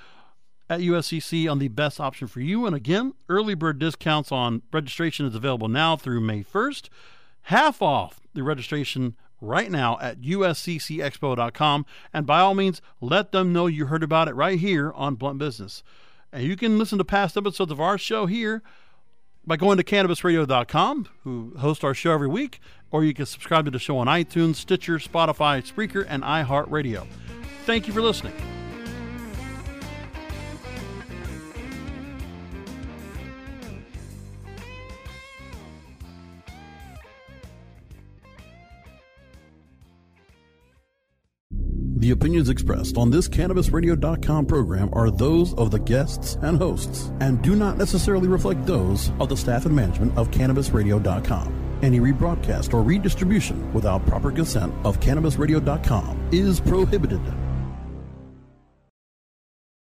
[0.69, 2.67] at USCC on the best option for you.
[2.67, 6.89] And again, early bird discounts on registration is available now through May 1st.
[7.45, 11.85] Half off the registration right now at usccexpo.com.
[12.13, 15.39] And by all means, let them know you heard about it right here on Blunt
[15.39, 15.81] Business.
[16.33, 18.61] And you can listen to past episodes of our show here
[19.45, 22.59] by going to cannabisradio.com, who host our show every week,
[22.91, 27.07] or you can subscribe to the show on iTunes, Stitcher, Spotify, Spreaker, and iHeartRadio.
[27.65, 28.33] Thank you for listening.
[42.01, 47.39] The opinions expressed on this CannabisRadio.com program are those of the guests and hosts and
[47.43, 51.77] do not necessarily reflect those of the staff and management of CannabisRadio.com.
[51.83, 57.21] Any rebroadcast or redistribution without proper consent of CannabisRadio.com is prohibited.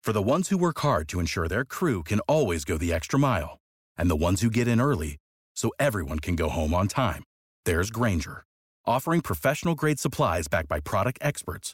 [0.04, 3.18] For the ones who work hard to ensure their crew can always go the extra
[3.18, 3.58] mile,
[3.98, 5.18] and the ones who get in early
[5.56, 7.24] so everyone can go home on time,
[7.66, 8.44] there's Grainger,
[8.86, 11.74] offering professional grade supplies backed by product experts